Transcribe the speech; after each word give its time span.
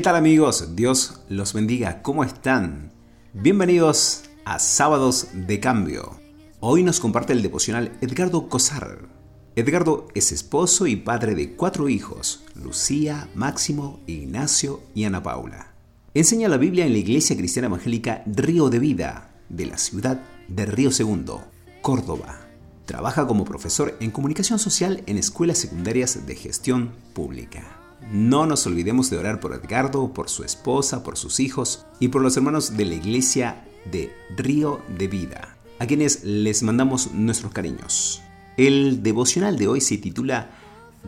¿Qué 0.00 0.04
tal 0.04 0.16
amigos? 0.16 0.76
Dios 0.76 1.20
los 1.28 1.52
bendiga. 1.52 2.00
¿Cómo 2.00 2.24
están? 2.24 2.90
Bienvenidos 3.34 4.22
a 4.46 4.58
Sábados 4.58 5.26
de 5.34 5.60
Cambio. 5.60 6.18
Hoy 6.58 6.82
nos 6.82 7.00
comparte 7.00 7.34
el 7.34 7.42
devocional 7.42 7.98
Edgardo 8.00 8.48
Cosar. 8.48 9.10
Edgardo 9.56 10.08
es 10.14 10.32
esposo 10.32 10.86
y 10.86 10.96
padre 10.96 11.34
de 11.34 11.54
cuatro 11.54 11.90
hijos, 11.90 12.44
Lucía, 12.54 13.28
Máximo, 13.34 14.00
Ignacio 14.06 14.80
y 14.94 15.04
Ana 15.04 15.22
Paula. 15.22 15.74
Enseña 16.14 16.48
la 16.48 16.56
Biblia 16.56 16.86
en 16.86 16.92
la 16.92 16.98
Iglesia 16.98 17.36
Cristiana 17.36 17.68
Evangélica 17.68 18.22
Río 18.24 18.70
de 18.70 18.78
Vida, 18.78 19.34
de 19.50 19.66
la 19.66 19.76
ciudad 19.76 20.22
de 20.48 20.64
Río 20.64 20.92
Segundo, 20.92 21.44
Córdoba. 21.82 22.40
Trabaja 22.86 23.26
como 23.26 23.44
profesor 23.44 23.98
en 24.00 24.10
comunicación 24.12 24.58
social 24.58 25.02
en 25.06 25.18
escuelas 25.18 25.58
secundarias 25.58 26.26
de 26.26 26.36
gestión 26.36 26.94
pública. 27.12 27.79
No 28.10 28.46
nos 28.46 28.66
olvidemos 28.66 29.10
de 29.10 29.18
orar 29.18 29.40
por 29.40 29.54
Edgardo, 29.54 30.12
por 30.12 30.28
su 30.28 30.44
esposa, 30.44 31.02
por 31.02 31.16
sus 31.16 31.40
hijos 31.40 31.86
y 32.00 32.08
por 32.08 32.22
los 32.22 32.36
hermanos 32.36 32.76
de 32.76 32.84
la 32.84 32.94
iglesia 32.94 33.64
de 33.90 34.12
Río 34.36 34.80
de 34.98 35.08
Vida, 35.08 35.56
a 35.78 35.86
quienes 35.86 36.24
les 36.24 36.62
mandamos 36.62 37.12
nuestros 37.12 37.52
cariños. 37.52 38.22
El 38.56 39.02
devocional 39.02 39.58
de 39.58 39.68
hoy 39.68 39.80
se 39.80 39.98
titula 39.98 40.50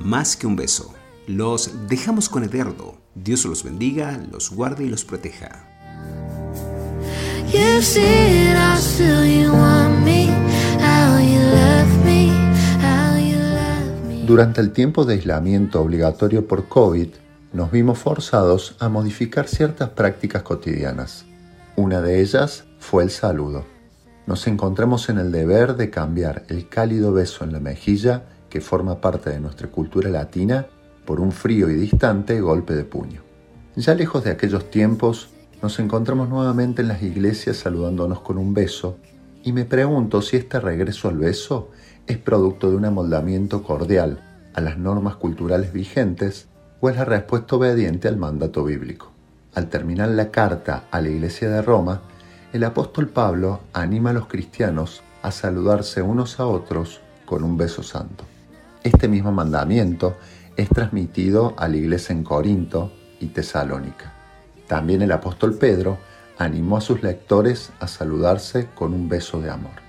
Más 0.00 0.36
que 0.36 0.46
un 0.46 0.56
beso. 0.56 0.94
Los 1.26 1.88
dejamos 1.88 2.28
con 2.28 2.44
Edgardo. 2.44 2.96
Dios 3.14 3.44
los 3.44 3.62
bendiga, 3.62 4.18
los 4.30 4.50
guarde 4.50 4.84
y 4.84 4.88
los 4.88 5.04
proteja. 5.04 5.68
Durante 14.22 14.60
el 14.60 14.70
tiempo 14.70 15.04
de 15.04 15.14
aislamiento 15.14 15.80
obligatorio 15.80 16.46
por 16.46 16.68
COVID, 16.68 17.08
nos 17.52 17.72
vimos 17.72 17.98
forzados 17.98 18.76
a 18.78 18.88
modificar 18.88 19.48
ciertas 19.48 19.90
prácticas 19.90 20.44
cotidianas. 20.44 21.24
Una 21.74 22.00
de 22.00 22.20
ellas 22.20 22.62
fue 22.78 23.02
el 23.02 23.10
saludo. 23.10 23.64
Nos 24.28 24.46
encontramos 24.46 25.08
en 25.08 25.18
el 25.18 25.32
deber 25.32 25.74
de 25.74 25.90
cambiar 25.90 26.44
el 26.46 26.68
cálido 26.68 27.12
beso 27.12 27.42
en 27.42 27.52
la 27.52 27.58
mejilla, 27.58 28.22
que 28.48 28.60
forma 28.60 29.00
parte 29.00 29.30
de 29.30 29.40
nuestra 29.40 29.66
cultura 29.66 30.08
latina, 30.08 30.68
por 31.04 31.18
un 31.18 31.32
frío 31.32 31.68
y 31.68 31.74
distante 31.74 32.40
golpe 32.40 32.76
de 32.76 32.84
puño. 32.84 33.22
Ya 33.74 33.96
lejos 33.96 34.22
de 34.22 34.30
aquellos 34.30 34.70
tiempos, 34.70 35.30
nos 35.60 35.80
encontramos 35.80 36.28
nuevamente 36.28 36.82
en 36.82 36.88
las 36.88 37.02
iglesias 37.02 37.56
saludándonos 37.56 38.20
con 38.20 38.38
un 38.38 38.54
beso, 38.54 38.98
y 39.42 39.52
me 39.52 39.64
pregunto 39.64 40.22
si 40.22 40.36
este 40.36 40.60
regreso 40.60 41.08
al 41.08 41.18
beso 41.18 41.70
es 42.06 42.18
producto 42.18 42.70
de 42.70 42.76
un 42.76 42.84
amoldamiento 42.84 43.62
cordial 43.62 44.20
a 44.54 44.60
las 44.60 44.78
normas 44.78 45.16
culturales 45.16 45.72
vigentes 45.72 46.48
o 46.80 46.90
es 46.90 46.96
la 46.96 47.04
respuesta 47.04 47.56
obediente 47.56 48.08
al 48.08 48.16
mandato 48.16 48.64
bíblico. 48.64 49.12
Al 49.54 49.68
terminar 49.68 50.08
la 50.08 50.30
carta 50.30 50.84
a 50.90 51.00
la 51.00 51.08
iglesia 51.08 51.48
de 51.48 51.62
Roma, 51.62 52.02
el 52.52 52.64
apóstol 52.64 53.08
Pablo 53.08 53.60
anima 53.72 54.10
a 54.10 54.14
los 54.14 54.26
cristianos 54.26 55.02
a 55.22 55.30
saludarse 55.30 56.02
unos 56.02 56.40
a 56.40 56.46
otros 56.46 57.00
con 57.24 57.44
un 57.44 57.56
beso 57.56 57.82
santo. 57.82 58.24
Este 58.82 59.08
mismo 59.08 59.30
mandamiento 59.30 60.16
es 60.56 60.68
transmitido 60.68 61.54
a 61.56 61.68
la 61.68 61.76
iglesia 61.76 62.14
en 62.14 62.24
Corinto 62.24 62.92
y 63.20 63.26
Tesalónica. 63.28 64.12
También 64.66 65.02
el 65.02 65.12
apóstol 65.12 65.54
Pedro 65.54 65.98
animó 66.38 66.78
a 66.78 66.80
sus 66.80 67.02
lectores 67.02 67.70
a 67.78 67.86
saludarse 67.86 68.68
con 68.74 68.92
un 68.92 69.08
beso 69.08 69.40
de 69.40 69.50
amor. 69.50 69.81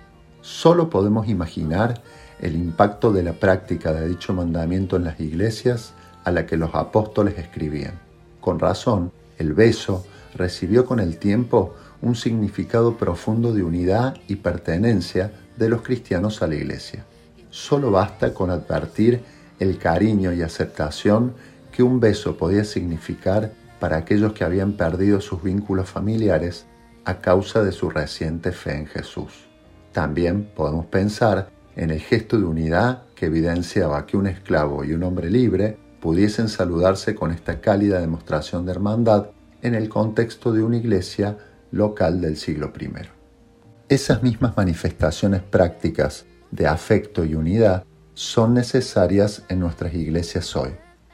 Solo 0.44 0.90
podemos 0.90 1.30
imaginar 1.30 2.02
el 2.42 2.58
impacto 2.58 3.14
de 3.14 3.24
la 3.24 3.32
práctica 3.32 3.94
de 3.94 4.10
dicho 4.10 4.34
mandamiento 4.34 4.98
en 4.98 5.06
las 5.06 5.18
iglesias 5.22 5.94
a 6.26 6.32
la 6.32 6.46
que 6.46 6.58
los 6.58 6.76
apóstoles 6.76 7.40
escribían. 7.40 7.94
Con 8.42 8.60
razón, 8.60 9.14
el 9.38 9.54
beso 9.54 10.06
recibió 10.36 10.86
con 10.86 11.00
el 11.00 11.18
tiempo 11.18 11.76
un 12.02 12.16
significado 12.16 12.98
profundo 12.98 13.54
de 13.54 13.64
unidad 13.64 14.18
y 14.28 14.36
pertenencia 14.36 15.32
de 15.56 15.70
los 15.70 15.82
cristianos 15.82 16.42
a 16.42 16.48
la 16.48 16.56
iglesia. 16.56 17.06
Solo 17.50 17.90
basta 17.90 18.34
con 18.34 18.50
advertir 18.50 19.22
el 19.62 19.78
cariño 19.78 20.34
y 20.34 20.42
aceptación 20.42 21.36
que 21.72 21.84
un 21.84 22.02
beso 22.02 22.36
podía 22.36 22.66
significar 22.66 23.54
para 23.80 23.96
aquellos 23.96 24.34
que 24.34 24.44
habían 24.44 24.74
perdido 24.74 25.22
sus 25.22 25.42
vínculos 25.42 25.90
familiares 25.90 26.66
a 27.06 27.22
causa 27.22 27.64
de 27.64 27.72
su 27.72 27.90
reciente 27.90 28.52
fe 28.52 28.76
en 28.76 28.88
Jesús. 28.88 29.53
También 29.94 30.50
podemos 30.56 30.88
pensar 30.88 31.50
en 31.76 31.92
el 31.92 32.00
gesto 32.00 32.38
de 32.38 32.46
unidad 32.46 33.04
que 33.16 33.28
evidenciaba 33.28 34.06
que 34.06 34.18
un 34.18 34.28
esclavo 34.28 34.84
y 34.84 34.94
un 34.94 35.04
hombre 35.04 35.30
libre 35.30 35.78
pudiesen 36.02 36.50
saludarse 36.50 37.16
con 37.16 37.32
esta 37.32 37.62
cálida 37.62 38.00
demostración 38.00 38.66
de 38.66 38.72
hermandad 38.72 39.28
en 39.62 39.76
el 39.76 39.90
contexto 39.90 40.52
de 40.52 40.64
una 40.64 40.78
iglesia 40.78 41.38
local 41.72 42.20
del 42.20 42.38
siglo 42.38 42.74
I. 42.78 42.90
Esas 43.88 44.24
mismas 44.24 44.58
manifestaciones 44.58 45.42
prácticas 45.42 46.26
de 46.52 46.68
afecto 46.68 47.24
y 47.24 47.36
unidad 47.36 47.86
son 48.16 48.54
necesarias 48.54 49.44
en 49.48 49.60
nuestras 49.60 49.94
iglesias 49.94 50.56
hoy, 50.56 50.72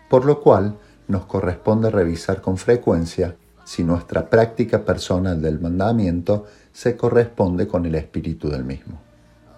por 0.10 0.26
lo 0.26 0.42
cual 0.42 0.78
nos 1.08 1.26
corresponde 1.26 1.90
revisar 1.90 2.42
con 2.42 2.58
frecuencia 2.58 3.36
si 3.70 3.84
nuestra 3.84 4.32
práctica 4.32 4.84
personal 4.84 5.40
del 5.44 5.60
mandamiento 5.60 6.48
se 6.74 6.98
corresponde 6.98 7.68
con 7.68 7.86
el 7.86 7.94
espíritu 7.94 8.50
del 8.50 8.66
mismo. 8.66 9.00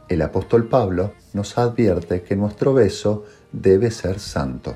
El 0.09 0.21
apóstol 0.21 0.67
Pablo 0.67 1.13
nos 1.31 1.57
advierte 1.57 2.21
que 2.21 2.35
nuestro 2.35 2.73
beso 2.73 3.23
debe 3.53 3.89
ser 3.89 4.19
santo. 4.19 4.75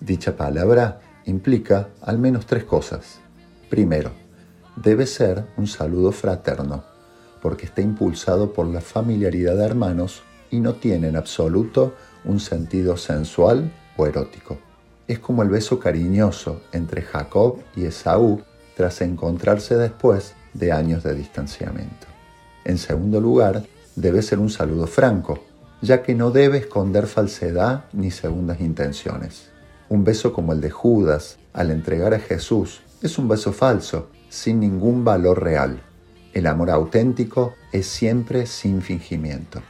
Dicha 0.00 0.34
palabra 0.34 0.98
implica 1.26 1.88
al 2.00 2.18
menos 2.18 2.46
tres 2.46 2.64
cosas. 2.64 3.20
Primero, 3.68 4.12
debe 4.76 5.04
ser 5.04 5.44
un 5.58 5.66
saludo 5.66 6.10
fraterno, 6.10 6.82
porque 7.42 7.66
está 7.66 7.82
impulsado 7.82 8.54
por 8.54 8.66
la 8.66 8.80
familiaridad 8.80 9.56
de 9.56 9.64
hermanos 9.66 10.22
y 10.50 10.58
no 10.60 10.72
tiene 10.72 11.08
en 11.08 11.16
absoluto 11.16 11.96
un 12.24 12.40
sentido 12.40 12.96
sensual 12.96 13.70
o 13.98 14.06
erótico. 14.06 14.56
Es 15.06 15.18
como 15.18 15.42
el 15.42 15.50
beso 15.50 15.78
cariñoso 15.78 16.62
entre 16.72 17.02
Jacob 17.02 17.58
y 17.76 17.84
Esaú 17.84 18.40
tras 18.76 19.00
encontrarse 19.00 19.76
después 19.76 20.34
de 20.54 20.72
años 20.72 21.02
de 21.02 21.14
distanciamiento. 21.14 22.06
En 22.64 22.78
segundo 22.78 23.20
lugar, 23.20 23.64
debe 23.96 24.22
ser 24.22 24.38
un 24.38 24.50
saludo 24.50 24.86
franco, 24.86 25.44
ya 25.82 26.02
que 26.02 26.14
no 26.14 26.30
debe 26.30 26.58
esconder 26.58 27.06
falsedad 27.06 27.84
ni 27.92 28.10
segundas 28.10 28.60
intenciones. 28.60 29.48
Un 29.88 30.04
beso 30.04 30.32
como 30.32 30.52
el 30.52 30.60
de 30.60 30.70
Judas 30.70 31.38
al 31.52 31.70
entregar 31.70 32.14
a 32.14 32.20
Jesús 32.20 32.80
es 33.02 33.18
un 33.18 33.28
beso 33.28 33.52
falso, 33.52 34.08
sin 34.28 34.60
ningún 34.60 35.04
valor 35.04 35.42
real. 35.42 35.82
El 36.32 36.46
amor 36.46 36.70
auténtico 36.70 37.54
es 37.72 37.86
siempre 37.86 38.46
sin 38.46 38.82
fingimiento. 38.82 39.62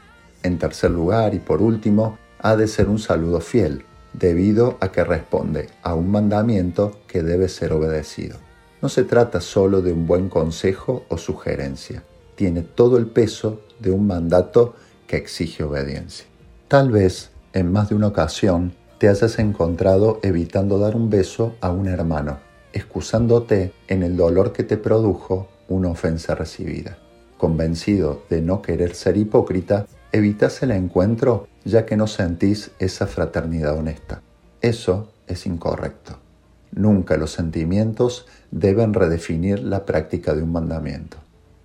En 0.43 0.59
tercer 0.59 0.91
lugar 0.91 1.35
y 1.35 1.39
por 1.39 1.63
último, 1.63 2.19
ha 2.39 2.57
de 2.57 2.67
ser 2.67 2.89
un 2.89 2.99
saludo 2.99 3.41
fiel, 3.41 3.85
debido 4.13 4.77
a 4.81 4.91
que 4.91 5.05
responde 5.05 5.69
a 5.83 5.95
un 5.95 6.11
mandamiento 6.11 6.99
que 7.07 7.23
debe 7.23 7.49
ser 7.49 7.73
obedecido. 7.73 8.39
No 8.83 8.89
se 8.89 9.05
trata 9.05 9.41
solo 9.41 9.83
de 9.83 9.93
un 9.93 10.07
buen 10.07 10.29
consejo 10.29 11.05
o 11.09 11.19
sugerencia, 11.19 12.03
tiene 12.35 12.63
todo 12.63 12.97
el 12.97 13.07
peso 13.07 13.61
de 13.79 13.91
un 13.91 14.07
mandato 14.07 14.75
que 15.07 15.17
exige 15.17 15.65
obediencia. 15.65 16.25
Tal 16.69 16.91
vez, 16.91 17.31
en 17.53 17.71
más 17.71 17.91
de 17.91 17.95
una 17.95 18.07
ocasión, 18.07 18.73
te 18.99 19.09
hayas 19.09 19.39
encontrado 19.39 20.19
evitando 20.23 20.79
dar 20.79 20.97
un 20.97 21.11
beso 21.11 21.57
a 21.61 21.71
un 21.71 21.89
hermano, 21.89 22.39
excusándote 22.73 23.73
en 23.89 24.03
el 24.03 24.17
dolor 24.17 24.53
que 24.53 24.63
te 24.63 24.77
produjo 24.77 25.49
una 25.69 25.89
ofensa 25.89 26.35
recibida. 26.35 26.97
Convencido 27.37 28.23
de 28.31 28.41
no 28.41 28.63
querer 28.63 28.95
ser 28.95 29.17
hipócrita, 29.17 29.87
evitas 30.13 30.63
el 30.63 30.71
encuentro 30.71 31.49
ya 31.65 31.85
que 31.85 31.97
no 31.97 32.07
sentís 32.07 32.71
esa 32.79 33.07
fraternidad 33.07 33.77
honesta. 33.77 34.23
Eso 34.61 35.11
es 35.27 35.47
incorrecto. 35.47 36.19
Nunca 36.73 37.17
los 37.17 37.33
sentimientos 37.33 38.27
deben 38.51 38.95
redefinir 38.95 39.61
la 39.61 39.85
práctica 39.85 40.35
de 40.35 40.43
un 40.43 40.53
mandamiento. 40.53 41.17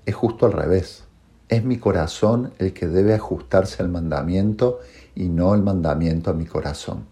Es 0.05 0.15
justo 0.15 0.45
al 0.45 0.53
revés. 0.53 1.03
Es 1.47 1.63
mi 1.63 1.77
corazón 1.77 2.53
el 2.57 2.73
que 2.73 2.87
debe 2.87 3.13
ajustarse 3.13 3.83
al 3.83 3.89
mandamiento 3.89 4.79
y 5.13 5.29
no 5.29 5.53
el 5.53 5.61
mandamiento 5.61 6.31
a 6.31 6.33
mi 6.33 6.45
corazón. 6.45 7.05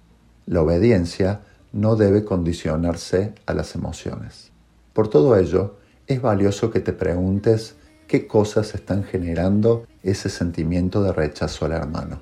La 0.46 0.62
obediencia 0.62 1.42
no 1.72 1.96
debe 1.96 2.24
condicionarse 2.26 3.34
a 3.46 3.54
las 3.54 3.76
emociones. 3.76 4.52
Por 4.94 5.08
todo 5.08 5.38
ello, 5.38 5.78
es 6.08 6.22
valioso 6.22 6.72
que 6.72 6.80
te 6.80 6.94
preguntes 6.94 7.76
qué 8.08 8.28
cosas 8.28 8.76
están 8.76 9.04
generando 9.04 9.86
ese 10.04 10.30
sentimiento 10.30 11.02
de 11.02 11.14
rechazo 11.14 11.66
al 11.66 11.72
hermano. 11.72 12.20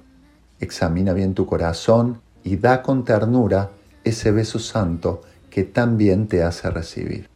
Examina 0.59 1.13
bien 1.13 1.33
tu 1.33 1.45
corazón 1.45 2.21
y 2.44 2.57
da 2.57 2.81
con 2.81 3.03
ternura 3.03 3.71
ese 4.03 4.31
beso 4.31 4.59
santo 4.59 5.21
que 5.51 5.63
también 5.63 6.27
te 6.27 6.42
hace 6.42 6.71
recibir. 6.71 7.30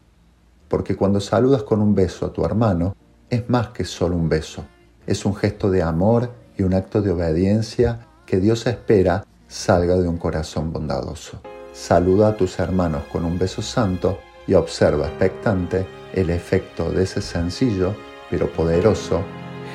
Porque 0.68 0.96
cuando 0.96 1.20
saludas 1.20 1.62
con 1.62 1.82
un 1.82 1.94
beso 1.94 2.26
a 2.26 2.34
tu 2.34 2.44
hermano, 2.44 2.96
es 3.30 3.48
más 3.50 3.68
que 3.68 3.86
solo 3.86 4.16
un 4.16 4.30
beso. 4.30 4.66
Es 5.06 5.26
un 5.26 5.36
gesto 5.36 5.70
de 5.70 5.84
amor 5.84 6.32
y 6.58 6.64
un 6.64 6.74
acto 6.74 7.04
de 7.04 7.12
obediencia 7.12 8.08
que 8.26 8.40
Dios 8.40 8.66
espera 8.66 9.26
salga 9.48 9.96
de 9.98 10.08
un 10.08 10.18
corazón 10.18 10.74
bondadoso. 10.74 11.42
Saluda 11.74 12.30
a 12.30 12.38
tus 12.38 12.58
hermanos 12.58 13.04
con 13.12 13.26
un 13.26 13.38
beso 13.38 13.62
santo 13.62 14.18
y 14.48 14.54
observa 14.54 15.08
expectante 15.08 15.86
el 16.14 16.30
efecto 16.30 16.90
de 16.90 17.04
ese 17.04 17.22
sencillo 17.22 17.94
pero 18.30 18.52
poderoso 18.52 19.22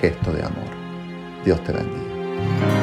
gesto 0.01 0.33
de 0.33 0.43
amor. 0.43 0.71
Dios 1.45 1.63
te 1.65 1.73
bendiga. 1.73 2.80